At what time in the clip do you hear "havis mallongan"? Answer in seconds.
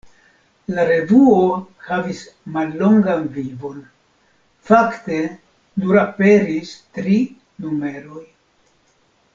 1.89-3.27